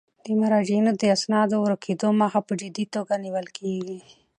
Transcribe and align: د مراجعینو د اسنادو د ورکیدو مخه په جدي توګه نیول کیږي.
د 0.25 0.27
مراجعینو 0.41 0.91
د 1.01 1.03
اسنادو 1.15 1.57
د 1.59 1.63
ورکیدو 1.65 2.07
مخه 2.21 2.39
په 2.47 2.53
جدي 2.61 2.85
توګه 2.95 3.13
نیول 3.23 3.47
کیږي. 3.57 3.97